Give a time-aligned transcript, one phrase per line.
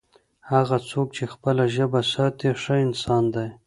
[0.51, 3.47] هغه څوک چي خپله ژبه ساتي، ښه انسان دی.